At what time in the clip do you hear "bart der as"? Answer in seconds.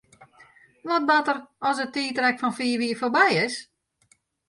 1.09-1.77